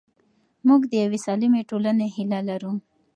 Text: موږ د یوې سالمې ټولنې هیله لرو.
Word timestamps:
موږ 0.67 0.81
د 0.87 0.93
یوې 1.03 1.19
سالمې 1.25 1.61
ټولنې 1.69 2.07
هیله 2.15 2.39
لرو. 2.49 2.71